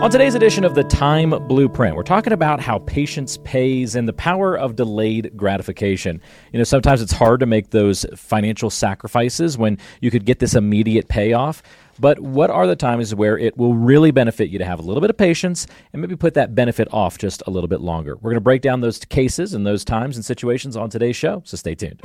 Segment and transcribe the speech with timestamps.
[0.00, 4.12] On today's edition of the Time Blueprint, we're talking about how patience pays and the
[4.12, 6.22] power of delayed gratification.
[6.52, 10.54] You know, sometimes it's hard to make those financial sacrifices when you could get this
[10.54, 11.64] immediate payoff.
[11.98, 15.00] But what are the times where it will really benefit you to have a little
[15.00, 18.14] bit of patience and maybe put that benefit off just a little bit longer?
[18.14, 21.42] We're going to break down those cases and those times and situations on today's show,
[21.44, 22.00] so stay tuned.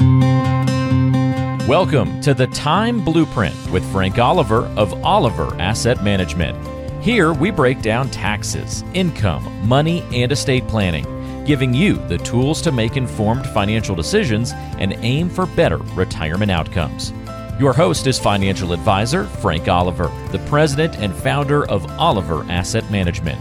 [1.70, 6.73] Welcome to the Time Blueprint with Frank Oliver of Oliver Asset Management.
[7.04, 11.04] Here we break down taxes, income, money, and estate planning,
[11.44, 17.12] giving you the tools to make informed financial decisions and aim for better retirement outcomes.
[17.60, 23.38] Your host is financial advisor Frank Oliver, the president and founder of Oliver Asset Management.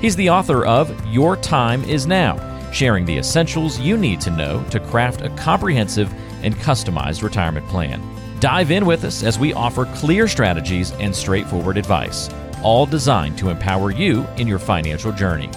[0.00, 2.36] He's the author of Your Time Is Now,
[2.72, 6.12] sharing the essentials you need to know to craft a comprehensive
[6.42, 8.02] and customized retirement plan.
[8.40, 12.28] Dive in with us as we offer clear strategies and straightforward advice
[12.64, 15.50] all designed to empower you in your financial journey.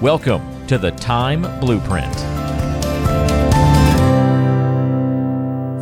[0.00, 2.14] Welcome to the Time Blueprint.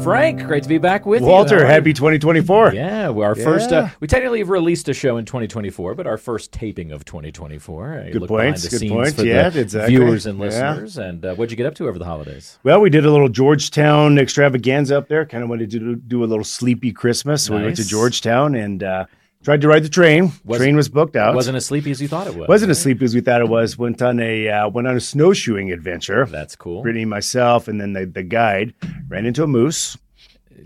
[0.02, 1.60] Frank, great to be back with Walter, you.
[1.60, 2.74] Walter, happy 2024.
[2.74, 3.44] Yeah, our yeah.
[3.44, 7.04] first, uh, we technically have released a show in 2024, but our first taping of
[7.04, 8.08] 2024.
[8.10, 9.12] Good points, good points.
[9.12, 9.94] For yeah, the exactly.
[9.94, 10.96] viewers and listeners.
[10.96, 11.04] Yeah.
[11.04, 12.58] And uh, what'd you get up to over the holidays?
[12.64, 15.24] Well, we did a little Georgetown extravaganza up there.
[15.24, 17.44] Kind of wanted to do, do, a little sleepy Christmas.
[17.44, 17.60] So nice.
[17.60, 19.06] we went to Georgetown and, uh,
[19.42, 20.32] Tried to ride the train.
[20.44, 21.34] Was, train was booked out.
[21.34, 22.48] Wasn't as sleepy as you thought it was.
[22.48, 22.70] Wasn't right?
[22.70, 23.76] as sleepy as we thought it was.
[23.76, 26.26] Went on a uh, went on a snowshoeing adventure.
[26.26, 26.82] That's cool.
[26.82, 28.74] Brittany, myself, and then the, the guide
[29.08, 29.98] ran into a moose.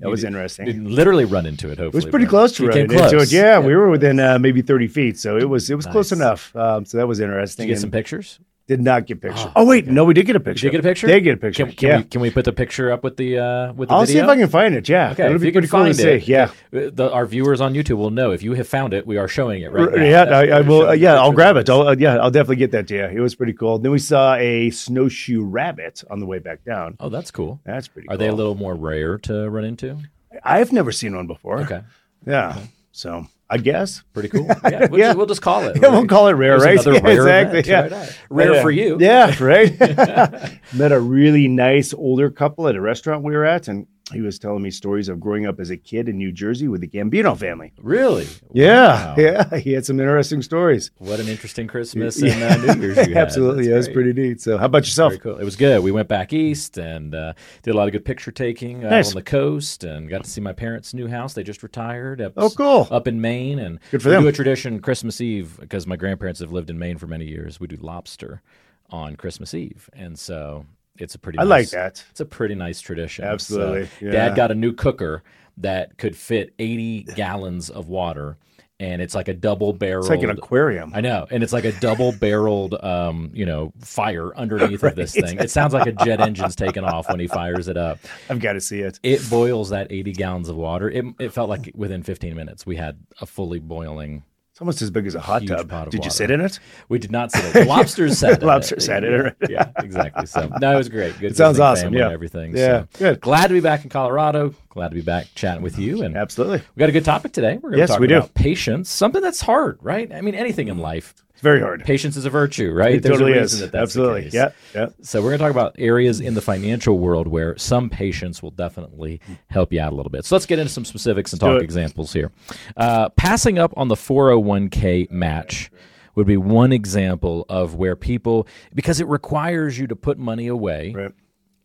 [0.00, 0.84] That was interesting.
[0.84, 1.78] literally run into it.
[1.78, 3.32] Hopefully, it was pretty close to running into it.
[3.32, 5.92] Yeah, yeah, we were within uh, maybe thirty feet, so it was it was nice.
[5.92, 6.54] close enough.
[6.54, 7.64] Um, so that was interesting.
[7.64, 8.38] Did you get and, some pictures?
[8.68, 9.44] Did not get picture.
[9.46, 9.92] Oh, oh wait, okay.
[9.92, 10.62] no, we did get a picture.
[10.62, 11.06] Did you get a picture?
[11.06, 11.66] They get a picture.
[11.66, 11.96] Can, can yeah.
[11.98, 14.12] we can we put the picture up with the uh, with the I'll video?
[14.14, 14.88] see if I can find it.
[14.88, 15.12] Yeah.
[15.12, 15.24] Okay.
[15.24, 16.32] It'll if be you pretty can cool find to it, see.
[16.32, 16.50] Yeah.
[16.72, 19.06] The, our viewers on YouTube will know if you have found it.
[19.06, 20.02] We are showing it right now.
[20.02, 20.88] Yeah, I, I will.
[20.88, 21.70] Uh, yeah, I'll grab it.
[21.70, 23.04] I'll, uh, yeah, I'll definitely get that to you.
[23.04, 23.78] It was pretty cool.
[23.78, 26.96] Then we saw a snowshoe rabbit on the way back down.
[26.98, 27.60] Oh, that's cool.
[27.64, 28.08] That's pretty.
[28.08, 28.18] Are cool.
[28.18, 29.96] they a little more rare to run into?
[30.42, 31.60] I've never seen one before.
[31.60, 31.82] Okay.
[32.26, 32.50] Yeah.
[32.50, 32.68] Okay.
[32.90, 34.02] So I guess.
[34.12, 34.46] Pretty cool.
[34.64, 35.06] Yeah, we'll, yeah.
[35.06, 35.80] Just, we'll just call it.
[35.80, 36.84] Yeah, we'll call it rare, right?
[36.84, 37.60] Yeah, rare exactly.
[37.60, 37.98] Event, yeah.
[37.98, 38.62] Right rare yeah.
[38.62, 38.96] for you.
[38.98, 39.78] Yeah, right.
[40.72, 44.38] Met a really nice older couple at a restaurant we were at, and he was
[44.38, 47.36] telling me stories of growing up as a kid in New Jersey with the Gambino
[47.36, 47.72] family.
[47.78, 48.28] Really?
[48.52, 49.14] Yeah, wow.
[49.18, 49.56] yeah.
[49.58, 50.92] He had some interesting stories.
[50.98, 54.40] What an interesting Christmas and uh, New Year's you Absolutely, yeah, it was pretty neat.
[54.40, 55.12] So, how about yourself?
[55.12, 55.38] Very cool.
[55.38, 55.82] It was good.
[55.82, 59.08] We went back east and uh, did a lot of good picture taking uh, nice.
[59.08, 61.34] on the coast, and got to see my parents' new house.
[61.34, 62.20] They just retired.
[62.20, 62.86] Up, oh, cool!
[62.90, 64.22] Up in Maine, and good for we them.
[64.22, 67.58] Do a tradition Christmas Eve because my grandparents have lived in Maine for many years.
[67.58, 68.42] We do lobster
[68.88, 70.64] on Christmas Eve, and so
[71.00, 71.38] it's a pretty.
[71.38, 72.04] I nice, like that.
[72.10, 73.24] It's a pretty nice tradition.
[73.24, 73.86] Absolutely.
[73.86, 74.12] So yeah.
[74.12, 75.22] Dad got a new cooker
[75.58, 78.38] that could fit 80 gallons of water.
[78.78, 80.02] And it's like a double barrel.
[80.02, 80.92] It's like an aquarium.
[80.94, 84.90] I know, and it's like a double barreled, um, you know, fire underneath right.
[84.90, 85.38] of this thing.
[85.38, 87.98] It sounds like a jet engine's taking off when he fires it up.
[88.28, 89.00] I've got to see it.
[89.02, 90.90] It boils that 80 gallons of water.
[90.90, 94.24] It, it felt like within 15 minutes we had a fully boiling
[94.56, 95.90] it's almost as big as a hot tub.
[95.90, 96.60] Did you sit in it?
[96.88, 97.68] We did not sit in it.
[97.68, 98.80] Lobsters sat in Lobster it.
[98.80, 99.36] sat in it.
[99.50, 100.24] yeah, exactly.
[100.24, 101.12] So no, it was great.
[101.20, 101.32] Good.
[101.32, 101.92] It sounds awesome.
[101.92, 102.56] Yeah, everything.
[102.56, 103.20] Yeah, so, good.
[103.20, 104.54] Glad to be back in Colorado.
[104.76, 106.02] Glad to be back chatting with you.
[106.02, 107.54] And absolutely, we got a good topic today.
[107.54, 108.42] We're going to yes, talk we about do.
[108.42, 110.12] patience, something that's hard, right?
[110.12, 111.14] I mean, anything in life.
[111.30, 111.82] It's very hard.
[111.82, 112.96] Patience is a virtue, right?
[112.96, 113.60] It There's totally a reason is.
[113.60, 114.20] that that's Absolutely.
[114.20, 114.34] The case.
[114.34, 114.50] Yeah.
[114.74, 114.88] Yeah.
[115.00, 118.50] So we're going to talk about areas in the financial world where some patience will
[118.50, 120.26] definitely help you out a little bit.
[120.26, 122.30] So let's get into some specifics and talk examples here.
[122.76, 125.70] Uh, passing up on the 401k match
[126.16, 130.92] would be one example of where people because it requires you to put money away
[130.94, 131.12] right.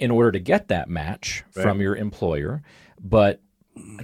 [0.01, 1.63] In order to get that match Right.
[1.63, 2.61] from your employer,
[2.99, 3.39] but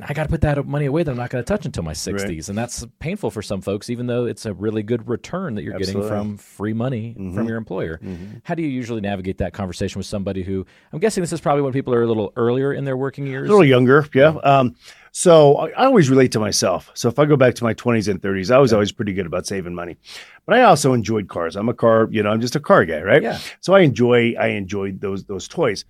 [0.01, 1.91] I got to put that money away that I'm not going to touch until my
[1.91, 2.47] 60s, Right.
[2.49, 5.75] and that's painful for some folks, even though it's a really good return that you're
[5.75, 6.03] Absolutely.
[6.09, 7.99] getting from free money from your employer.
[8.43, 11.63] How do you usually navigate that conversation with somebody who I'm guessing this is probably
[11.63, 13.49] when people are a little earlier in their working years?
[13.49, 14.35] A little younger, yeah.
[14.43, 14.75] Um,
[15.11, 16.89] so I, I always relate to myself.
[16.93, 19.25] So if I go back to my 20s and 30s, I was always pretty good
[19.25, 19.97] about saving money.
[20.45, 21.57] But I also enjoyed cars.
[21.57, 23.21] I'm a car, you know, I'm just a car guy, right?
[23.21, 23.39] Yeah.
[23.59, 25.83] So I enjoy I enjoyed those those toys.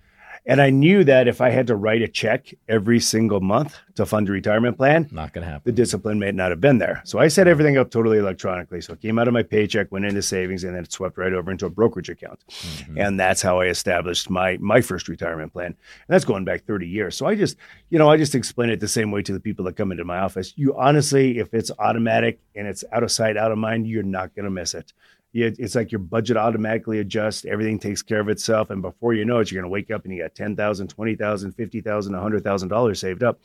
[0.46, 4.06] And I knew that if I had to write a check every single month to
[4.06, 5.62] fund a retirement plan, Not going to happen.
[5.64, 7.02] the discipline may not have been there.
[7.04, 8.80] So I set everything up totally electronically.
[8.80, 11.32] So it came out of my paycheck, went into savings, and then it swept right
[11.32, 12.40] over into a brokerage account.
[12.48, 12.98] Mm-hmm.
[12.98, 15.66] And that's how I established my my first retirement plan.
[15.66, 15.76] And
[16.08, 17.16] that's going back 30 years.
[17.16, 17.56] So I just,
[17.90, 20.04] you know, I just explain it the same way to the people that come into
[20.04, 20.54] my office.
[20.56, 24.34] You honestly, if it's automatic and it's out of sight, out of mind, you're not
[24.34, 24.92] going to miss it.
[25.32, 27.44] It's like your budget automatically adjusts.
[27.44, 28.70] Everything takes care of itself.
[28.70, 31.52] And before you know it, you're going to wake up and you got 10,000, 20,000,
[31.52, 33.38] 50,000, $100,000 saved up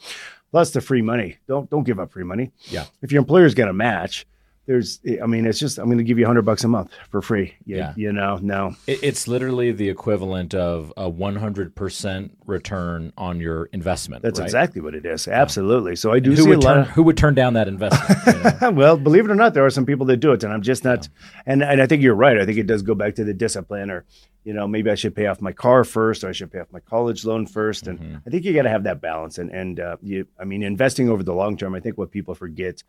[0.54, 1.38] plus the free money.
[1.48, 2.52] Don't don't give up free money.
[2.70, 2.86] Yeah.
[3.02, 4.26] If your employer's going to match,
[4.66, 7.22] there's i mean it's just i'm going to give you 100 bucks a month for
[7.22, 7.94] free you, Yeah.
[7.98, 14.24] you know no It- It's literally the equivalent of a 100% return on your investment.
[14.24, 14.46] that's right?
[14.46, 16.88] exactly what it is absolutely so i do Who see a would, lot turn, of
[16.90, 18.20] who would turn down that investment?
[18.26, 18.72] you know?
[18.72, 20.84] well, believe it or not, there are some people that do it, and I'm just
[20.84, 21.08] not.
[21.46, 22.38] And and I think you're right.
[22.38, 24.06] I think it does go back to the discipline, or
[24.44, 26.68] you know, maybe I should pay off my car first, or I should pay off
[26.72, 28.16] my college loan 1st And Mm-hmm.
[28.26, 29.38] I think you got to have that balance.
[29.38, 31.76] And and uh, you, I mean, investing over the long term.
[31.76, 32.84] I think what people forget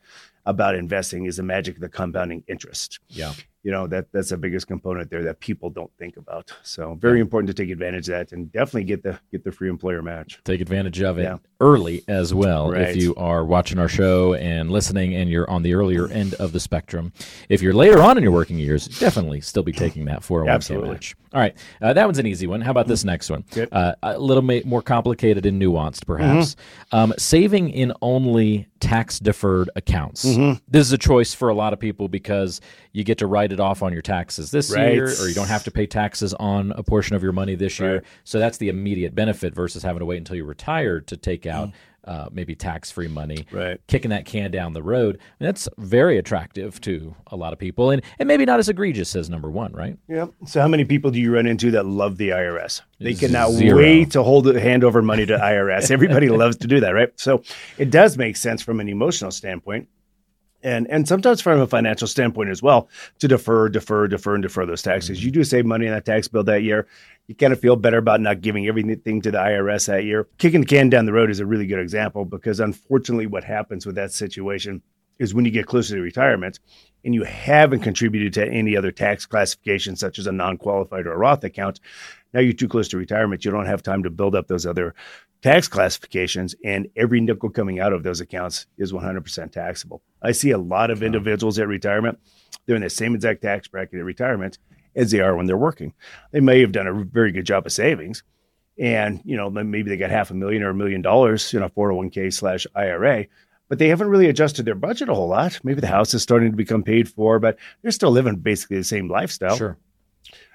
[0.46, 3.00] about investing is the magic of the compounding interest.
[3.08, 3.32] Yeah.
[3.64, 6.52] You know that that's the biggest component there that people don't think about.
[6.62, 9.68] So very important to take advantage of that, and definitely get the get the free
[9.70, 10.38] employer match.
[10.44, 11.38] Take advantage of it Yeah.
[11.60, 12.72] early as well.
[12.72, 16.52] If you are watching our show and listening and you're on the earlier end of
[16.52, 17.12] the spectrum,
[17.48, 20.90] if you're later on in your working years, definitely still be taking that 401k Absolutely.
[20.90, 21.16] match.
[21.32, 21.56] All right.
[21.82, 22.60] Uh, that one's an easy one.
[22.60, 23.44] How about this next one?
[23.72, 26.54] Uh, a little more complicated and nuanced, perhaps.
[26.92, 30.22] Um, saving in only tax deferred accounts.
[30.22, 32.60] This is a choice for a lot of people because
[32.92, 34.92] you get to write it off on your taxes this Right.
[34.92, 37.80] year, or you don't have to pay taxes on a portion of your money this
[37.80, 37.94] year.
[37.94, 38.04] Right.
[38.24, 41.70] So that's the immediate benefit versus having to wait until you retire to take out
[42.06, 43.46] uh, maybe tax free money.
[43.50, 43.80] Right.
[43.86, 45.18] Kicking that can down the road.
[45.40, 49.16] And that's very attractive to a lot of people and, and maybe not as egregious
[49.16, 49.96] as number one, right?
[50.08, 50.30] Yep.
[50.46, 52.82] So how many people do you run into that love the IRS?
[53.00, 53.78] They cannot Zero.
[53.78, 55.90] wait to hold hand over money to IRS.
[55.90, 57.08] Everybody loves to do that, right?
[57.16, 57.42] So
[57.78, 59.88] it does make sense from an emotional standpoint.
[60.64, 62.88] And and sometimes from a financial standpoint as well,
[63.18, 65.18] to defer, defer, defer, and defer those taxes.
[65.18, 65.26] Mm-hmm.
[65.26, 66.88] You do save money on that tax bill that year.
[67.26, 70.26] You kind of feel better about not giving everything to the IRS that year.
[70.38, 73.84] Kicking the can down the road is a really good example because unfortunately, what happens
[73.84, 74.82] with that situation
[75.18, 76.58] is when you get closer to retirement
[77.04, 81.12] and you haven't contributed to any other tax classification, such as a non qualified or
[81.12, 81.78] a Roth account,
[82.32, 83.44] now you're too close to retirement.
[83.44, 84.94] You don't have time to build up those other
[85.44, 90.00] tax classifications, and every nickel coming out of those accounts is 100% taxable.
[90.22, 92.18] I see a lot of individuals at retirement,
[92.64, 94.58] they're in the same exact tax bracket at retirement
[94.96, 95.92] as they are when they're working.
[96.32, 98.22] They may have done a very good job of savings.
[98.78, 101.68] And, you know, maybe they got half a million or a million dollars in a
[101.68, 103.26] 401k slash IRA,
[103.68, 105.60] but they haven't really adjusted their budget a whole lot.
[105.62, 108.84] Maybe the house is starting to become paid for, but they're still living basically the
[108.84, 109.58] same lifestyle.
[109.58, 109.76] Sure.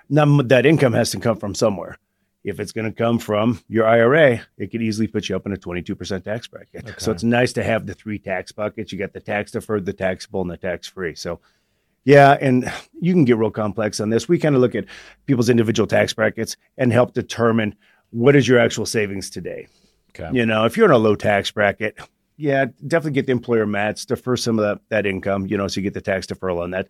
[0.09, 2.00] Now, that income has to come from somewhere.
[2.50, 5.54] If it's going to come from your IRA, it could easily put you up in
[5.54, 6.96] a 22% tax bracket.
[7.00, 8.92] So it's nice to have the three tax buckets.
[8.92, 11.16] You got the tax deferred, the taxable, and the tax free.
[11.16, 11.40] So,
[12.04, 14.28] yeah, and you can get real complex on this.
[14.28, 14.86] We kind of look at
[15.25, 17.75] people's individual tax brackets and help determine
[18.12, 19.68] what is your actual savings today.
[20.10, 20.30] Okay.
[20.34, 22.00] You know, if you're in a low tax bracket,
[22.38, 25.80] yeah, definitely get the employer match, defer some of that, that income, you know, so
[25.80, 26.88] you get the tax deferral on that.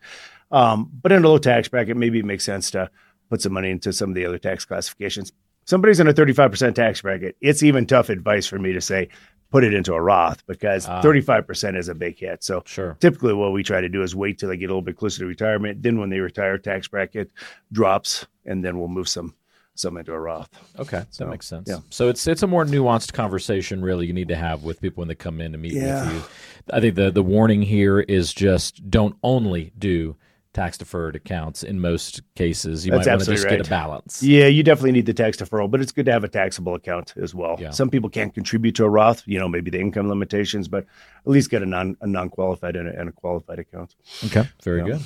[0.52, 2.90] Um, but in a low tax bracket, maybe it makes sense to
[3.30, 5.32] put some money into some of the other tax classifications.
[5.70, 7.36] Somebody's in a 35% tax bracket.
[7.42, 9.08] It's even tough advice for me to say,
[9.52, 11.00] put it into a Roth because ah.
[11.04, 12.44] 35% is a big hit.
[12.44, 12.98] So Sure.
[13.00, 15.20] typically what we try to do is wait till they get a little bit closer
[15.20, 15.84] to retirement.
[15.84, 17.30] Then when they retire, tax bracket
[17.72, 19.36] drops, and then we'll move some
[19.76, 20.50] some into a Roth.
[20.78, 21.70] Okay, so, that makes sense.
[21.70, 21.78] yeah.
[21.92, 24.08] So it's it's a more nuanced conversation, really.
[24.08, 26.04] You need to have with people when they come in to meet Yeah.
[26.06, 26.22] with you.
[26.74, 30.16] I think the the warning here is just don't only do
[30.54, 31.64] tax deferred accounts.
[31.64, 33.58] In most cases, you That's might want to just right.
[33.58, 34.24] get a balance.
[34.24, 37.14] Yeah, you definitely need the tax deferral, but it's good to have a taxable account
[37.22, 37.58] as well.
[37.60, 37.72] Yeah.
[37.72, 40.86] Some people can't contribute to a Roth, you know, maybe the income limitations, but
[41.26, 43.96] at least get a non a non qualified and a, and a qualified account.
[44.26, 45.02] Okay, very good.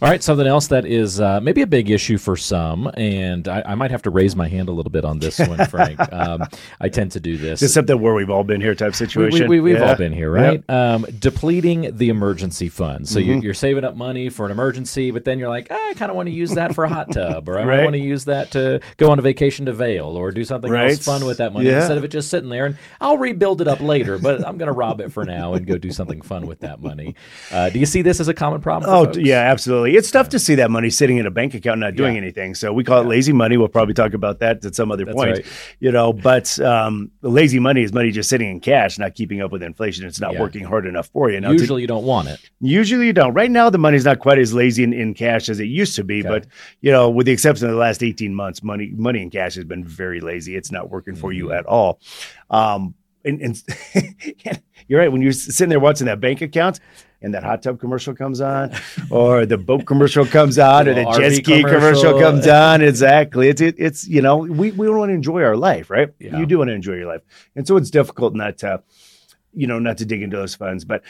[0.00, 3.62] All right, something else that is uh, maybe a big issue for some, and I,
[3.66, 5.98] I might have to raise my hand a little bit on this one, Frank.
[6.12, 6.44] um,
[6.80, 7.62] I tend to do this.
[7.62, 9.48] Except that where we've all been here type We, situation.
[9.48, 9.90] we, we've Yeah.
[9.90, 10.62] all been here, right?
[10.68, 13.08] Um, depleting the emergency fund.
[13.08, 13.30] So Mm-hmm.
[13.30, 16.10] you, you're saving up money for an emergency, but then you're like, "Ah, I kind
[16.10, 17.82] of want to use that for a hot tub, or I Right.
[17.84, 20.90] want to use that to go on a vacation to Vail, or do something Right.
[20.90, 21.78] else fun with that money Yeah.
[21.78, 22.66] instead of it just sitting there.
[22.66, 25.66] And I'll rebuild it up later, but I'm going to rob it for now and
[25.66, 27.14] go do something fun with that money.
[27.50, 28.90] Uh, do you see this as a common problem?
[28.90, 29.18] Oh folks?
[29.18, 29.61] yeah, absolutely.
[29.66, 32.22] It's tough to see that money sitting in a bank account not doing Yeah.
[32.22, 32.54] anything.
[32.54, 33.56] So we call it lazy money.
[33.56, 35.36] We'll probably talk about that at some other That's point.
[35.38, 35.46] right.
[35.80, 39.52] You know, but um, lazy money is money just sitting in cash, not keeping up
[39.52, 40.06] with inflation.
[40.06, 40.40] It's not Yeah.
[40.40, 41.40] working hard enough for you.
[41.40, 42.38] Now, to- Usually you don't want it.
[42.60, 43.34] Usually you don't.
[43.34, 46.04] Right now, the money's not quite as lazy in, in cash as it used to
[46.04, 46.20] be.
[46.20, 46.28] Okay.
[46.28, 46.46] But
[46.80, 49.64] you know, with the exception of the last eighteen months, money money in cash has
[49.64, 50.56] been very lazy.
[50.56, 51.36] It's not working for Mm-hmm.
[51.38, 52.00] you at all.
[52.50, 53.62] Um, and, and
[54.88, 55.10] you're right.
[55.12, 56.80] When you're sitting there watching that bank account.
[57.22, 58.72] And that hot tub commercial comes on,
[59.10, 61.78] or the boat commercial comes on, or the Little jet ski commercial.
[62.14, 62.20] commercial.
[62.20, 62.82] comes on.
[62.82, 63.48] Exactly.
[63.48, 66.10] It's it, it's you know we we want to enjoy our life, right?
[66.18, 66.38] Yeah.
[66.38, 67.22] You do want to enjoy your life,
[67.54, 68.82] and so it's difficult not to
[69.54, 70.82] you know, not to dig into those funds.
[70.82, 71.02] But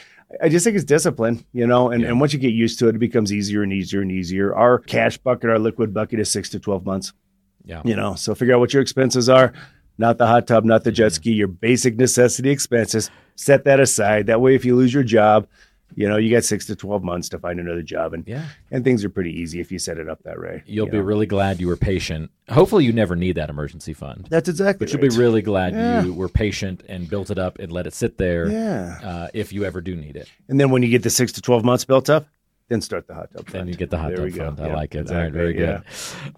[0.42, 2.08] I just think it's discipline, you know, and, Yeah.
[2.08, 4.52] and once you get used to it, it becomes easier and easier and easier.
[4.52, 7.12] Our cash bucket, our liquid bucket is six to 12 months,
[7.64, 7.82] Yeah.
[7.84, 9.52] you know, so figure out what your expenses are,
[9.96, 14.26] not the hot tub, not the jet ski, your basic necessity expenses, set that aside.
[14.26, 15.46] That way, if you lose your job,
[15.96, 18.44] You know, you got six to twelve months to find another job, and Yeah.
[18.70, 20.62] and things are pretty easy if you set it up that way.
[20.66, 21.04] You'll you be know?
[21.04, 22.30] really glad you were patient.
[22.50, 24.26] Hopefully, you never need that emergency fund.
[24.30, 24.86] That's exactly.
[24.86, 26.04] But you'll be really glad Yeah.
[26.04, 28.98] you were patient and built it up and let it sit there Yeah.
[29.02, 30.28] uh, if you ever do need it.
[30.48, 32.26] And then when you get the six to twelve months built up,
[32.68, 33.46] then start the hot tub.
[33.46, 33.68] Then fund.
[33.68, 34.60] you get the hot There tub fund.
[34.60, 35.10] I Yeah, like it.
[35.10, 35.68] All right, very good.
[35.68, 35.80] Yeah.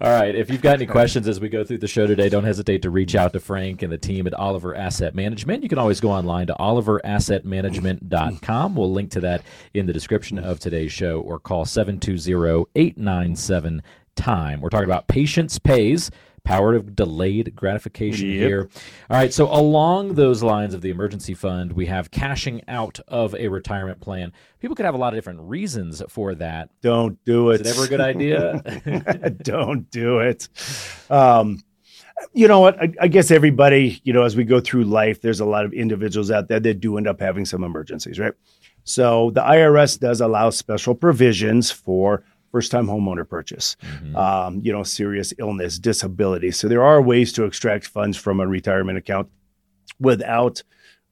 [0.01, 2.43] All right, if you've got any questions as we go through the show today, don't
[2.43, 5.63] hesitate to reach out to Frank and the team at Oliver Asset Management.
[5.63, 8.75] You can always go online to oliverassetmanagement.com.
[8.75, 14.61] We'll link to that in the description of today's show or call 720-897-TIME.
[14.61, 16.11] We're talking about patience pays.
[16.45, 18.37] Power of delayed gratification Yep.
[18.37, 18.69] here.
[19.09, 19.33] All right.
[19.33, 23.99] So, along those lines of the emergency fund, we have cashing out of a retirement
[23.99, 24.31] plan.
[24.61, 26.69] People could have a lot of different reasons for that.
[26.81, 27.61] Don't do it.
[27.61, 28.61] Is it ever a good idea?
[29.43, 30.47] Don't do it.
[31.09, 31.61] Um,
[32.33, 32.81] you know what?
[32.81, 35.73] I, I guess everybody, you know, as we go through life, there's a lot of
[35.73, 38.33] individuals out there that do end up having some emergencies, right?
[38.83, 42.23] So the IRS does allow special provisions for
[42.55, 43.75] first time homeowner purchase,
[44.15, 46.51] um, you know, serious illness, disability.
[46.51, 49.27] So there are ways to extract funds from a retirement account
[49.99, 50.63] without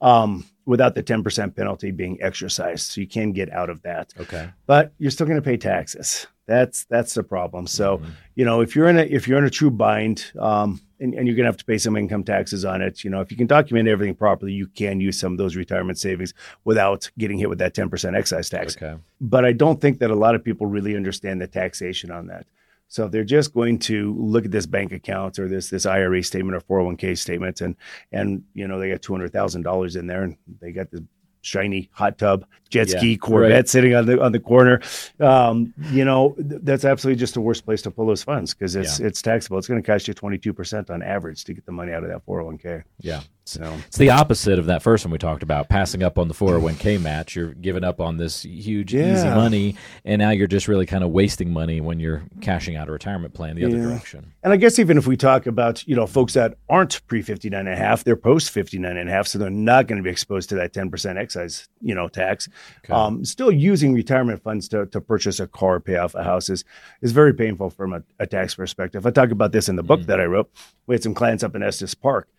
[0.02, 2.84] um, without the 10% penalty being exercised.
[2.92, 4.50] So you can get out of that okay.
[4.66, 6.28] but you're still going to pay taxes.
[6.48, 7.68] That's that's the problem.
[7.68, 8.06] So Mhm.
[8.36, 11.28] you know if you're in a if you're in a true bind, um, and, and
[11.28, 13.04] you're going to have to pay some income taxes on it.
[13.04, 16.00] You know if you can document everything properly, you can use some of those retirement
[16.00, 16.34] savings
[16.64, 18.78] without getting hit with that 10% excise tax.
[18.78, 18.96] Okay.
[19.22, 22.48] But I don't think that a lot of people really understand the taxation on that.
[22.88, 26.24] So if they're just going to look at this bank account or this this IRA
[26.24, 27.76] statement or 401k statement, and
[28.12, 31.02] and you know they got two hundred thousand dollars in there, and they got this
[31.44, 33.70] shiny hot tub jet Yeah, ski Corvette right.
[33.70, 34.82] sitting on the on the corner.
[35.20, 38.76] Um, you know th- that's absolutely just the worst place to pull those funds because
[38.76, 39.60] it's it's taxable.
[39.60, 42.04] It's going to cost you twenty two percent on average to get the money out
[42.04, 42.84] of that 401k.
[43.00, 43.22] Yeah.
[43.46, 46.34] So It's the opposite of that first one we talked about, passing up on the
[46.34, 47.36] 401k match.
[47.36, 51.10] You're giving up on this huge, easy money, and now you're just really kind of
[51.10, 53.84] wasting money when you're cashing out a retirement plan the other Yeah.
[53.90, 54.32] direction.
[54.44, 57.60] And I guess even if we talk about, you know, folks that aren't pre 59
[57.60, 60.10] and a half, they're post 59 and a half, so they're not going to be
[60.10, 62.48] exposed to that 10% excise, you know, tax.
[62.86, 62.94] Okay.
[62.94, 66.64] Um, still using retirement funds to, to purchase a car, pay off a house is,
[67.02, 69.06] is very painful from a, a tax perspective.
[69.06, 70.50] I talk about this in the book that I wrote.
[70.88, 72.30] We had some clients up in Estes Park,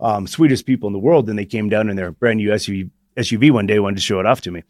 [0.00, 2.90] um, sweetest people in the world, and they came down in their brand new SUV,
[3.16, 4.62] SUV one day, wanted to show it off to me.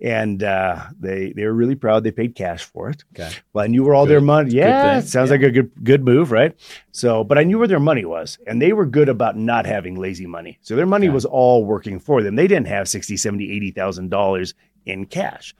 [0.00, 2.04] And uh, they they were really proud.
[2.04, 3.02] They paid cash for it.
[3.14, 3.32] Okay.
[3.52, 4.52] Well, I knew where all their money.
[4.52, 5.36] Yeah, sounds Yeah.
[5.36, 6.54] like a good good move, right?
[6.92, 9.96] So, but I knew where their money was, and they were good about not having
[9.96, 10.58] lazy money.
[10.62, 11.14] So their money Okay.
[11.14, 12.36] was all working for them.
[12.36, 14.54] They didn't have 60, 70, 80,000 dollars
[14.86, 15.52] in cash.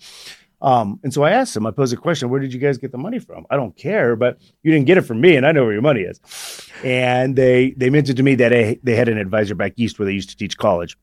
[0.60, 2.90] Um, and so I asked them, I posed a question, where did you guys get
[2.90, 3.46] the money from?
[3.48, 5.82] I don't care, but you didn't get it from me, and I know where your
[5.82, 6.20] money is.
[6.82, 10.06] And they they mentioned to me that they, they had an advisor back east where
[10.06, 10.98] they used to teach college,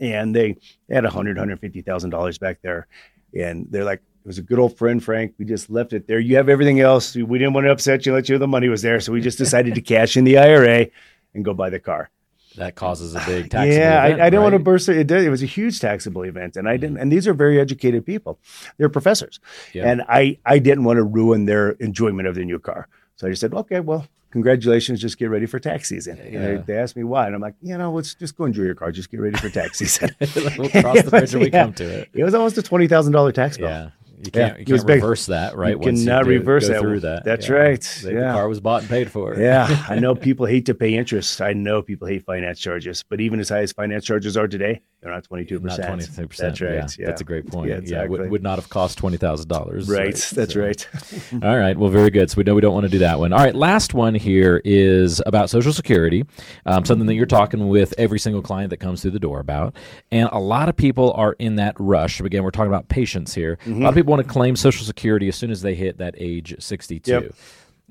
[0.00, 0.56] and they
[0.90, 2.86] had a hundred, hundred fifty thousand dollars back there,
[3.34, 5.34] and they're like, it was a good old friend, Frank.
[5.38, 6.18] We just left it there.
[6.18, 7.14] You have everything else.
[7.14, 9.20] We didn't want to upset you, let you know the money was there, so we
[9.20, 10.86] just decided to cash in the IRA
[11.34, 12.10] and go buy the car.
[12.58, 13.68] That causes a big tax.
[13.74, 14.96] yeah, event, I, I didn't want to burst it.
[14.98, 16.96] It, did, it was a huge taxable event, and I didn't.
[16.98, 17.02] Mm.
[17.02, 18.38] And these are very educated people;
[18.76, 19.40] they're professors,
[19.72, 19.90] Yeah.
[19.90, 22.88] and I I didn't want to ruin their enjoyment of the new car.
[23.16, 25.00] So I just said, okay, well, congratulations.
[25.00, 26.18] Just get ready for tax season.
[26.20, 26.40] And Yeah.
[26.40, 28.74] they, they asked me why, and I'm like, you know, let's just go enjoy your
[28.76, 28.92] car.
[28.92, 30.10] Just get ready for tax season.
[30.56, 32.08] we'll cross the bridge when we come to it.
[32.14, 33.68] It was almost a twenty thousand dollar tax bill.
[33.68, 33.90] Yeah.
[34.24, 34.96] You can't, you can't big.
[35.02, 35.70] reverse that, right?
[35.72, 36.80] You Once cannot do- reverse go that.
[36.80, 37.24] through that.
[37.24, 37.54] That's Yeah.
[37.54, 37.80] right.
[38.02, 38.32] The, the Yeah.
[38.32, 39.36] car was bought and paid for.
[39.38, 41.40] Yeah, I know people hate to pay interest.
[41.40, 44.80] I know people hate finance charges, but even as high as finance charges are today,
[45.00, 45.54] they're not 22.
[45.60, 45.86] Not percent.
[45.86, 46.48] twenty three percent.
[46.48, 46.98] That's right.
[46.98, 47.68] Yeah, That's a great point.
[47.68, 48.18] Yeah, Yeah, exactly.
[48.18, 49.88] would, would not have cost twenty thousand dollars.
[49.88, 50.16] Right.
[50.34, 50.88] That's So- right.
[51.44, 51.76] All right.
[51.76, 52.30] Well, very good.
[52.30, 53.32] So we know we don't want to do that one.
[53.32, 53.54] All right.
[53.54, 56.24] Last one here is about Social Security,
[56.66, 59.76] um, something that you're talking with every single client that comes through the door about.
[60.10, 62.20] And a lot of people are in that rush.
[62.20, 63.58] Again, we're talking about patience here.
[63.66, 66.14] A lot of people want to claim Social Security as soon as they hit that
[66.18, 67.10] age 62.
[67.10, 67.34] Yep.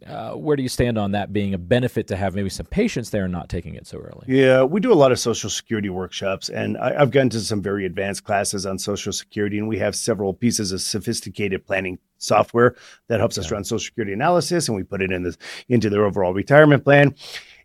[0.06, 3.10] Uh, where do you stand on that being a benefit to have maybe some patience
[3.10, 4.26] there and not taking it so early?
[4.28, 7.64] Yeah, we do a lot of Social Security workshops, and I, I've gotten to some
[7.64, 12.76] very advanced classes on Social Security, and we have several pieces of sophisticated planning software
[13.08, 15.36] that helps us run Social Security analysis, and we put it in the,
[15.68, 17.16] into their overall retirement plan.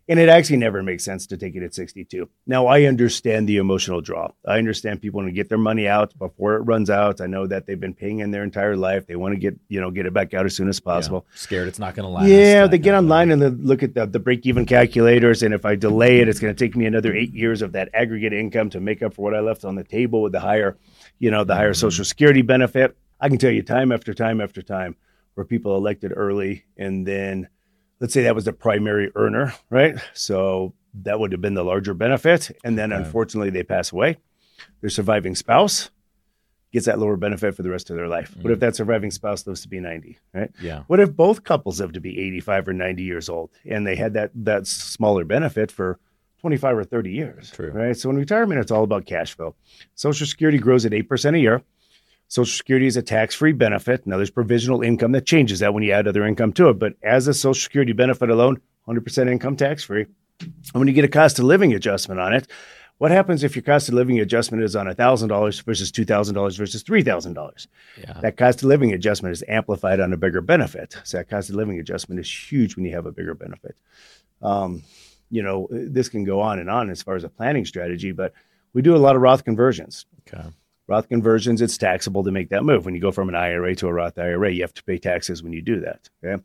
[0.09, 2.29] And it actually never makes sense to take it at 62.
[2.45, 4.31] Now, I understand the emotional draw.
[4.45, 7.21] I understand people want to get their money out before it runs out.
[7.21, 9.07] I know that they've been paying in their entire life.
[9.07, 11.25] They want to get, you know, get it back out as soon as possible.
[11.29, 11.37] Yeah.
[11.37, 12.27] Scared it's not going to last.
[12.27, 15.41] Yeah, they get online and they look at the, the break even calculators.
[15.41, 17.89] And if I delay it, it's going to take me another eight years of that
[17.93, 20.77] aggregate income to make up for what I left on the table with the higher,
[21.19, 21.79] you know, the higher Mm-hmm.
[21.79, 22.97] Social Security benefit.
[23.19, 24.95] I can tell you time after time after time
[25.35, 27.47] where people elected early and then
[28.03, 29.95] let's say that was the primary earner, right?
[30.13, 32.51] So that would have been the larger benefit.
[32.61, 34.17] And then unfortunately they pass away.
[34.81, 35.89] Their surviving spouse
[36.73, 38.35] gets that lower benefit for the rest of their life.
[38.41, 38.59] What if mm.
[38.59, 40.51] that surviving spouse lives to be 90, right?
[40.61, 40.83] Yeah.
[40.87, 44.15] What if both couples live to be 85 or 90 years old and they had
[44.15, 45.97] that that smaller benefit for
[46.41, 47.51] 25 or 30 years?
[47.51, 47.71] True.
[47.71, 47.95] Right.
[47.95, 49.55] So in retirement, it's all about cash flow.
[49.95, 51.63] Social Security grows at 8% a year.
[52.33, 54.07] Social Security is a tax free benefit.
[54.07, 56.79] Now, there's provisional income that changes that when you add other income to it.
[56.79, 60.07] But as a Social Security benefit alone, 100% income tax free.
[60.39, 62.47] And when you get a cost of living adjustment on it,
[62.97, 67.67] what happens if your cost of living adjustment is on $1,000 versus $2,000 versus $3,000?
[67.99, 68.19] Yeah.
[68.21, 70.97] That cost of living adjustment is amplified on a bigger benefit.
[71.03, 73.75] So that cost of living adjustment is huge when you have a bigger benefit.
[74.41, 74.81] Um,
[75.29, 78.33] you know, this can go on and on as far as a planning strategy, but
[78.73, 80.07] we do a lot of Roth conversions.
[80.27, 80.49] Okay.
[80.87, 82.85] Roth conversions, it's taxable to make that move.
[82.85, 85.41] When you go from an IRA to a Roth IRA, you have to pay taxes
[85.41, 86.09] when you do that.
[86.23, 86.43] Okay.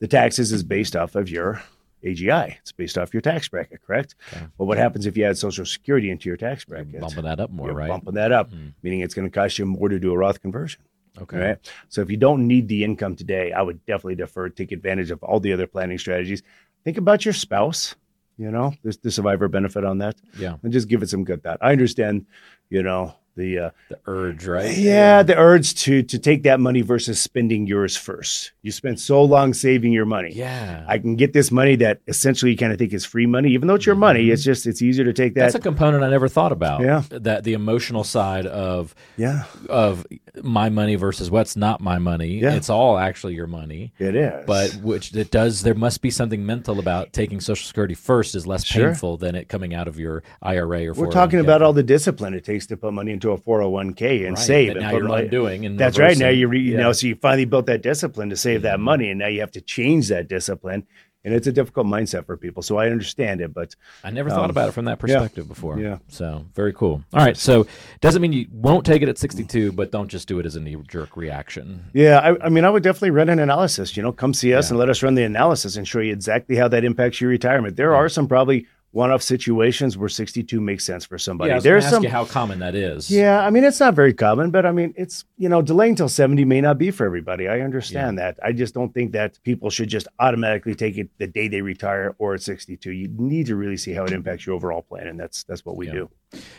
[0.00, 1.62] The taxes is based off of your
[2.04, 2.56] AGI.
[2.60, 4.14] It's based off your tax bracket, correct?
[4.32, 4.44] Okay.
[4.58, 6.92] But what happens if you add Social Security into your tax bracket?
[6.92, 7.88] You're Bumping that up more, You're right?
[7.88, 8.74] bumping that up, Mm.
[8.82, 10.82] meaning it's going to cost you more to do a Roth conversion.
[11.20, 11.38] Okay.
[11.38, 11.72] Right.
[11.88, 15.22] So if you don't need the income today, I would definitely defer, take advantage of
[15.22, 16.42] all the other planning strategies.
[16.84, 17.96] Think about your spouse,
[18.36, 20.58] you know, there's the survivor benefit on that, Yeah.
[20.62, 21.58] and just give it some good thought.
[21.60, 22.26] I understand,
[22.70, 24.76] you know, the uh, The urge, right?
[24.76, 28.52] yeah, the urge to to take that money versus spending yours first.
[28.62, 30.32] You spent so long saving your money.
[30.34, 30.84] Yeah.
[30.86, 33.68] I can get this money that essentially you kind of think is free money, even
[33.68, 34.28] though it's your money.
[34.30, 35.40] It's just it's easier to take that.
[35.40, 36.82] That's a component I never thought about.
[36.82, 37.02] Yeah.
[37.08, 40.04] That the emotional side of yeah, of
[40.42, 42.40] my money versus what's not my money.
[42.40, 42.54] Yeah.
[42.54, 43.92] It's all actually your money.
[43.98, 44.44] it is.
[44.46, 48.46] But which it does there must be something mental about taking social security first is
[48.46, 48.88] less Sure.
[48.88, 51.42] painful than it coming out of your IRA or We're talking 401k.
[51.44, 54.68] about all the discipline it takes to put money into a 401k and Right, save.
[54.68, 56.16] that and now you're money- undoing and That's right.
[56.16, 56.40] Now reversing.
[56.40, 56.72] you re, you Yeah.
[56.76, 56.82] Mm-hmm.
[56.82, 59.52] know, so you finally built that discipline to save that money, and now you have
[59.52, 60.84] to change that discipline,
[61.24, 62.62] and it's a difficult mindset for people.
[62.62, 65.78] So I understand it, but I never thought Um, about it from that perspective before.
[65.78, 65.98] Yeah.
[66.08, 67.02] So very cool.
[67.12, 67.36] All right.
[67.36, 67.66] So
[68.00, 70.60] doesn't mean you won't take it at 62, but don't just do it as a
[70.60, 71.84] knee jerk reaction.
[71.92, 73.96] yeah, I, I mean, I would definitely run an analysis.
[73.96, 74.72] You know, come see us Yeah.
[74.74, 77.76] and let us run the analysis and show you exactly how that impacts your retirement.
[77.76, 81.48] There are some probably one-off situations where 62 makes sense for somebody.
[81.48, 83.10] Yeah, I was There's some you how common that is.
[83.10, 86.08] Yeah, I mean it's not very common, but I mean it's you know delaying till
[86.08, 87.48] seventy may not be for everybody.
[87.48, 88.38] I understand that.
[88.42, 92.14] I just don't think that people should just automatically take it the day they retire
[92.18, 92.92] or at sixty two.
[92.92, 95.76] You need to really see how it impacts your overall plan, and that's that's what
[95.76, 95.92] we Yeah.
[95.92, 96.10] do.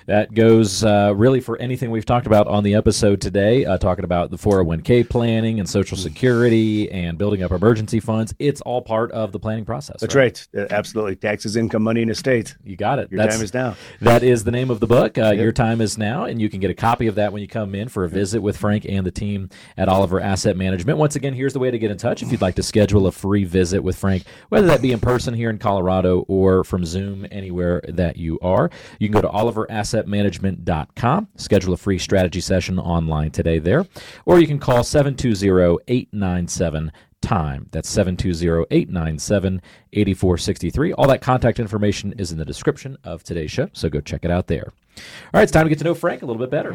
[0.07, 4.03] That goes uh, really for anything we've talked about on the episode today, uh, talking
[4.03, 6.01] about the 401k planning and Social Mm.
[6.01, 8.33] Security and building up emergency funds.
[8.39, 10.01] It's all part of the planning process.
[10.01, 10.47] That's right.
[10.57, 11.15] Uh, absolutely.
[11.15, 12.55] Taxes, income, money, and estate.
[12.63, 13.11] You got it.
[13.11, 13.75] Your time is now.
[14.01, 15.17] That is the name of the book.
[15.17, 17.47] Uh, Your time is now, and you can get a copy of that when you
[17.47, 20.97] come in for a visit with Frank and the team at Oliver Asset Management.
[20.97, 23.11] Once again, here's the way to get in touch if you'd like to schedule a
[23.11, 27.27] free visit with Frank, whether that be in person here in Colorado or from Zoom
[27.31, 28.69] anywhere that you are.
[28.99, 29.29] You can go to
[29.67, 33.85] oliverassetmanagement.com, schedule a free strategy session online today there,
[34.25, 36.91] or you can call 720 897
[37.21, 37.67] time.
[37.71, 40.93] That's 720-897-8463.
[40.97, 44.31] All that contact information is in the description of today's show, so go check it
[44.31, 44.71] out there.
[44.97, 46.73] All right, it's time to get to know Frank a little bit better.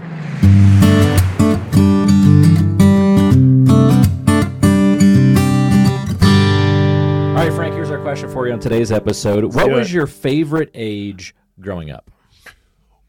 [7.34, 9.42] All right, Frank, here's our question for you on today's episode.
[9.54, 9.94] what was it.
[9.94, 12.08] your favorite age growing up?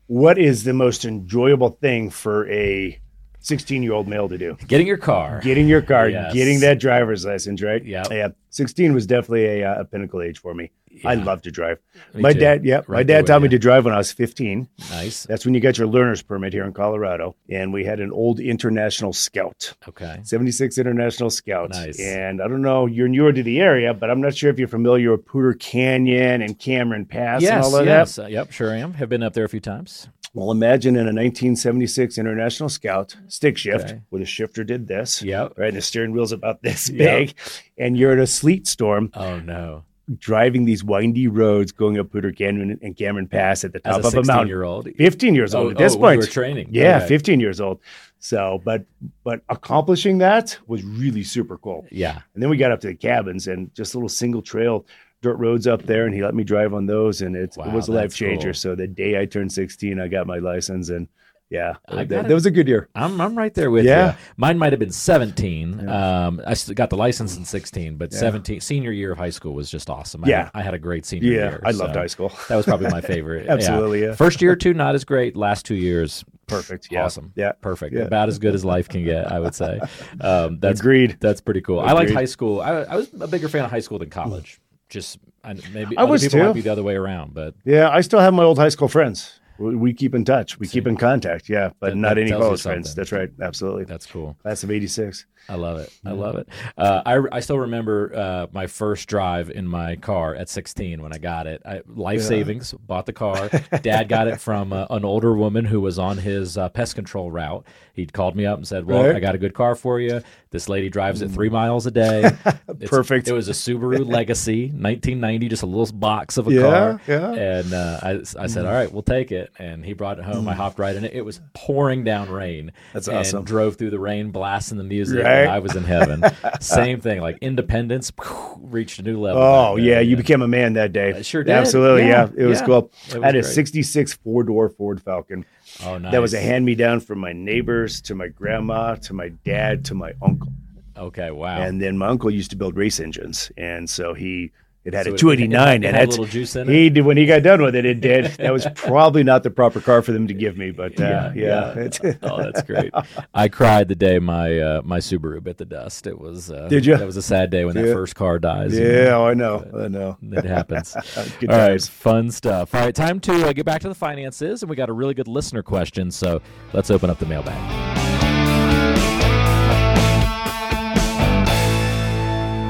[0.07, 2.99] What is the most enjoyable thing for a
[3.39, 4.57] sixteen year old male to do?
[4.67, 5.39] Getting your car.
[5.41, 6.33] Getting your car, Yes.
[6.33, 7.83] getting that driver's license, right?
[7.83, 8.07] Yep.
[8.11, 8.27] Yeah.
[8.51, 10.71] 16 was definitely a, uh, a pinnacle age for me.
[11.03, 11.79] I love to drive.
[12.13, 12.39] Me my too.
[12.39, 14.67] dad, yeah, my Right there dad with taught me to drive when I was 15.
[14.91, 15.23] Nice.
[15.25, 17.35] That's when you get your learner's permit here in Colorado.
[17.49, 20.19] And we had an old International Scout, Okay.
[20.23, 21.71] 76 International Scout.
[21.71, 21.99] Nice.
[21.99, 24.67] And I don't know, you're newer to the area, but I'm not sure if you're
[24.67, 28.19] familiar with Poudre Canyon and Cameron Pass and Yes, all of yes.
[28.19, 28.93] Uh, yep, sure I am.
[28.93, 30.07] Have been up there a few times.
[30.33, 34.01] Well, imagine in a 1976 International Scout stick shift Okay.
[34.09, 35.21] where the shifter did this.
[35.21, 35.53] Yep.
[35.57, 36.97] Right, and the steering wheel's about this Yep.
[36.97, 37.33] big,
[37.77, 39.83] and you're in a sleet storm Oh, no.
[40.19, 44.07] Driving these windy roads going up Poudre Canyon and Cameron Pass at the top a
[44.07, 44.47] of a mountain.
[44.47, 44.87] year old.
[44.97, 46.13] 15 years old Oh, at this oh, oh point.
[46.15, 46.67] you were training.
[46.69, 47.07] Yeah, Okay.
[47.07, 47.79] 15 years old.
[48.19, 48.85] So, but
[49.23, 51.85] but accomplishing that was really super cool.
[51.91, 52.19] Yeah.
[52.35, 54.85] And then we got up to the cabins and just a little single trail
[55.21, 57.73] dirt roads up there, and he let me drive on those, and it, Wow, it
[57.73, 58.49] was a life changer.
[58.49, 58.53] cool.
[58.53, 61.07] So the day I turned 16, I got my license, and
[61.49, 62.89] yeah, that, that was a good year.
[62.95, 64.11] I'm, I'm right there with Yeah.
[64.13, 64.17] you.
[64.37, 65.87] Mine might have been 17.
[65.87, 69.69] Um, I got the license in 16, but 17, senior year of high school was
[69.69, 70.25] just awesome.
[70.25, 70.49] I Yeah.
[70.53, 71.59] I had a great senior Yeah, year.
[71.63, 72.31] I loved so high school.
[72.49, 73.47] That was probably my favorite.
[73.47, 74.15] Absolutely, yeah.
[74.15, 75.35] First year or two, not as great.
[75.35, 76.89] Last two years, Perfect.
[76.91, 77.03] Yeah.
[77.05, 77.31] awesome.
[77.35, 77.53] Yeah.
[77.61, 77.95] Perfect.
[77.95, 78.01] Yeah.
[78.03, 79.79] About as good as life can get, I would say.
[80.21, 81.17] Um, that's Agreed.
[81.19, 81.79] That's pretty cool.
[81.79, 82.61] I liked high school.
[82.61, 84.59] I, I was a bigger fan of high school than college.
[84.89, 86.45] Just I, maybe I other was people too.
[86.45, 88.87] might be the other way around, but Yeah, I still have my old high school
[88.87, 89.39] friends.
[89.57, 90.59] We, keep in touch.
[90.59, 91.47] We keep in contact.
[91.49, 92.93] Yeah, but That- not that any close friends.
[92.95, 93.29] That's right.
[93.41, 93.85] Absolutely.
[93.85, 94.35] That's cool.
[94.41, 95.25] Class of '86.
[95.47, 95.93] I love it.
[96.03, 96.49] I love it.
[96.75, 101.13] Uh, I, I still remember uh, my first drive in my car at 16 when
[101.13, 101.61] I got it.
[101.63, 102.25] I, life Yeah.
[102.27, 103.49] savings, bought the car.
[103.83, 107.29] Dad got it from uh, an older woman who was on his uh, pest control
[107.29, 107.63] route.
[107.93, 109.15] He'd called me up and said, Well, Right.
[109.15, 110.21] I got a good car for you.
[110.55, 111.51] This lady drives it three mm.
[111.51, 112.31] miles a day.
[112.85, 113.27] Perfect.
[113.27, 117.01] It was a Subaru Legacy, 1990, just a little box of a Yeah, car.
[117.07, 117.33] yeah.
[117.33, 118.67] And uh, I, I said, mm.
[118.67, 119.51] All right, we'll take it.
[119.59, 120.47] And he brought it home.
[120.47, 120.55] I mm.
[120.55, 121.11] hopped right in it.
[121.13, 122.71] It was pouring down rain.
[122.93, 123.43] That's and awesome.
[123.43, 125.25] Drove through the rain, blasting the music.
[125.25, 125.41] Right.
[125.41, 126.23] And I was in heaven.
[126.61, 128.13] Same thing, like independence
[128.59, 129.41] reached a new level.
[129.41, 131.13] Oh yeah, you became a man that day.
[131.13, 131.51] I sure did.
[131.51, 132.45] Absolutely, Yeah, yeah.
[132.45, 132.65] It was yeah.
[132.65, 132.91] cool.
[133.09, 135.45] It I had a '66 four door Ford Falcon.
[135.83, 136.11] Oh, nice.
[136.11, 139.85] That was a hand me down from my neighbors to my grandma to my dad
[139.85, 140.51] to my uncle.
[140.97, 141.61] Okay, wow.
[141.61, 144.51] And then my uncle used to build race engines, and so he
[144.85, 146.73] it had So a it- 289, it, it and had a little juice in it.
[146.73, 147.85] he did when he got done with it.
[147.85, 148.25] It did.
[148.37, 151.77] That was probably not the proper car for them to give me, but uh, yeah,
[151.77, 152.93] it's- oh, that's great.
[153.33, 156.07] I cried the day my uh, my Subaru bit the dust.
[156.07, 156.51] It was.
[156.51, 156.97] Uh, Did ya?
[156.97, 158.77] That was a sad day when that first car dies.
[158.77, 159.25] you yeah, know.
[159.27, 160.17] I know, I know.
[160.21, 160.95] It happens.
[161.39, 162.73] Good All right, fun stuff.
[162.75, 165.13] All right, time to uh, get back to the finances, and we got a really
[165.13, 166.11] good listener question.
[166.11, 166.41] So
[166.73, 167.84] let's open up the mailbag.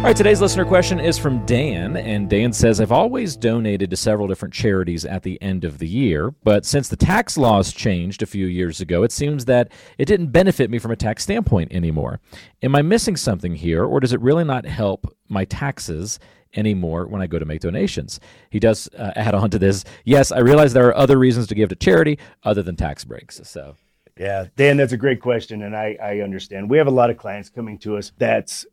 [0.05, 4.27] Right, today's listener question is from Dan, and Dan says, I've always donated to several
[4.27, 8.27] different charities at the end of the year, but since the tax laws changed a
[8.27, 12.19] few years ago, it seems that it didn't benefit me from a tax standpoint anymore.
[12.61, 16.19] Am I missing something here, or does it really not help my taxes?
[16.57, 18.21] Anymore when I go to make donations.
[18.49, 19.83] He does uh, add on to this.
[20.05, 23.41] Yes, I realize there are other reasons to give to charity other than tax breaks.
[23.43, 23.75] So,
[24.17, 26.69] Yeah, Dan, that's a great question, and I I understand.
[26.69, 28.65] We have a lot of clients coming to us that's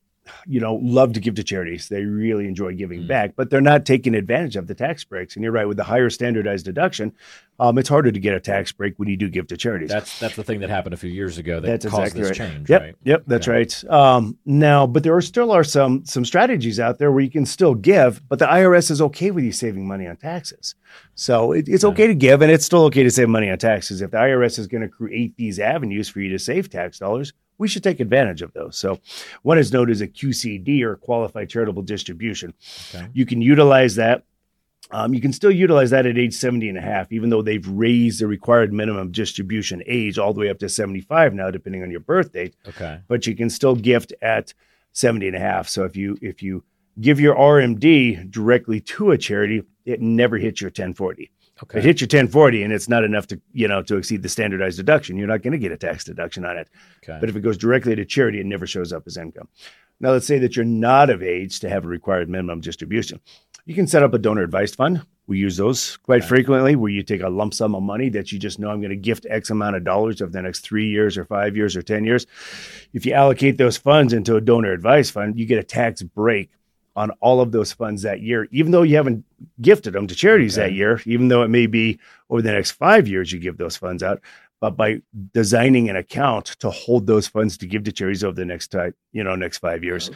[0.46, 1.88] you know love to give to charities.
[1.88, 3.08] They really enjoy giving Mm.
[3.08, 5.34] back, but they're not taking advantage of the tax breaks.
[5.34, 7.12] And you're right, with the higher standardized deduction,
[7.58, 9.90] um, it's harder to get a tax break when you do give to charities.
[9.90, 12.38] that's that's the thing that happened a few years ago that That's caused exactly this
[12.38, 12.48] right.
[12.50, 12.94] change, Yep, right?
[13.04, 13.56] yep, that's Okay.
[13.58, 13.84] right.
[13.90, 17.44] Um, now, but there are still are some some strategies out there where you can
[17.46, 20.74] still give, but the IRS is okay with you saving money on taxes.
[21.14, 24.02] So it, it's okay to give, and it's still okay to save money on taxes.
[24.02, 27.32] If the IRS is going to create these avenues for you to save tax dollars,
[27.62, 28.76] we should take advantage of those.
[28.76, 28.98] So
[29.42, 32.54] one is known as a QCD or qualified charitable distribution.
[32.92, 33.06] Okay.
[33.12, 34.24] You can utilize that.
[34.90, 37.66] Um, you can still utilize that at age 70 and a half, even though they've
[37.68, 41.90] raised the required minimum distribution age all the way up to 75 now, depending on
[41.92, 42.56] your birth date.
[42.66, 42.98] Okay.
[43.06, 44.52] But you can still gift at
[44.90, 45.68] 70 and a half.
[45.68, 46.64] So if you if you
[47.00, 51.30] give your RMD directly to a charity, it never hits your 1040.
[51.62, 51.78] Okay.
[51.78, 54.76] It hits your 1040 and it's not enough to, you know, to exceed the standardized
[54.76, 55.16] deduction.
[55.16, 56.68] You're not going to get a tax deduction on it.
[57.04, 57.18] okay.
[57.20, 59.48] But if it goes directly to charity, it never shows up as income.
[60.00, 63.20] Now, let's say that you're not of age to have a required minimum distribution.
[63.66, 65.02] You can set up a donor advised fund.
[65.28, 66.28] We use those quite Okay.
[66.28, 68.90] frequently where you take a lump sum of money that you just know I'm going
[68.90, 71.82] to gift X amount of dollars over the next three years or five years or
[71.82, 72.26] 10 years.
[72.92, 76.50] If you allocate those funds into a donor advised fund, you get a tax break
[76.94, 79.24] on all of those funds that year, even though you haven't
[79.60, 80.68] gifted them to charities Okay.
[80.68, 83.76] that year, even though it may be over the next five years you give those
[83.76, 84.20] funds out
[84.62, 85.02] but by
[85.34, 88.94] designing an account to hold those funds to give to charities over the next time,
[89.10, 90.08] you know, next five years,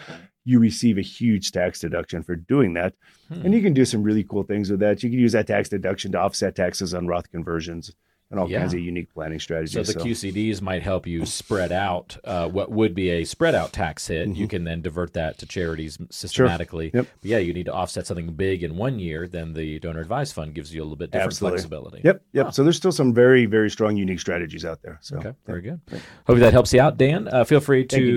[0.44, 2.94] you receive a huge tax deduction for doing that.
[3.26, 3.42] Hmm.
[3.44, 5.02] And you can do some really cool things with that.
[5.02, 7.92] You can use that tax deduction to offset taxes on Roth conversions
[8.30, 8.58] and all Yeah.
[8.60, 9.72] kinds of unique planning strategies.
[9.72, 13.72] So the QCDs might help you spread out uh, what would be a spread out
[13.72, 14.28] tax hit.
[14.28, 16.88] You can then divert that to charities systematically.
[16.88, 16.96] Mm-hmm.
[16.98, 17.06] Yep.
[17.20, 19.28] But yeah, you need to offset something big in one year.
[19.28, 21.58] Then the donor advised fund gives you a little bit different Absolutely.
[21.58, 22.00] flexibility.
[22.04, 22.46] Yep, yep.
[22.46, 22.50] Huh.
[22.52, 24.98] So there's still some very, very strong, unique strategies out there.
[25.02, 25.80] So Okay, very good.
[26.26, 27.28] Hope that helps you out, Dan.
[27.28, 28.14] Uh, feel free Thank you,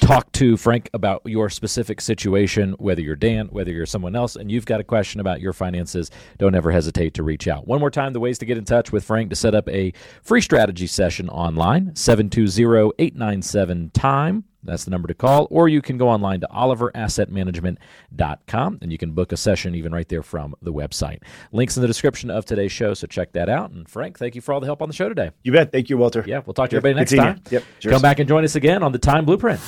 [0.00, 4.34] to talk to Frank about your specific situation, whether you're Dan, whether you're someone else,
[4.36, 6.10] and you've got a question about your finances.
[6.38, 7.66] Don't ever hesitate to reach out.
[7.66, 9.92] One more time, the ways to get in touch with Frank to set up a
[10.22, 14.44] free strategy session online 720 897 time.
[14.64, 19.10] That's the number to call, or you can go online to oliverassetmanagement.com and you can
[19.10, 21.18] book a session even right there from the website.
[21.50, 23.72] Links in the description of today's show, so check that out.
[23.72, 25.32] And Frank, thank you for all the help on the show today.
[25.42, 25.72] you bet.
[25.72, 26.22] Thank you, Walter.
[26.24, 27.40] Yeah, we'll talk to everybody next time.
[27.50, 27.92] Yep, cheers.
[27.92, 29.58] Come back and join us again on the Time Blueprint.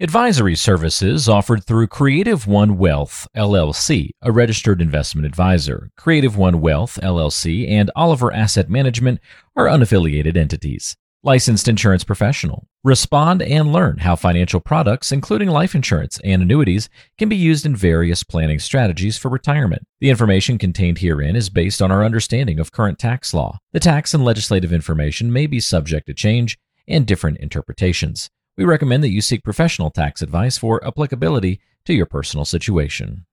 [0.00, 5.90] Advisory services offered through Creative One Wealth, LLC, a registered investment advisor.
[5.96, 9.18] Creative One Wealth, LLC, and Oliver Asset Management
[9.56, 10.96] are unaffiliated entities.
[11.24, 12.68] Licensed insurance professional.
[12.84, 17.74] Respond and learn how financial products, including life insurance and annuities, can be used in
[17.74, 19.82] various planning strategies for retirement.
[19.98, 23.58] The information contained herein is based on our understanding of current tax law.
[23.72, 26.56] The tax and legislative information may be subject to change
[26.86, 28.30] and different interpretations.
[28.58, 33.24] We recommend that you seek professional tax advice for applicability to your personal situation.